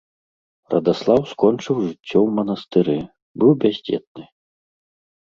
Радаслаў 0.73 1.21
скончыў 1.33 1.77
жыццё 1.87 2.17
ў 2.23 2.29
манастыры, 2.41 2.97
быў 3.41 3.51
бяздзетны. 3.63 4.23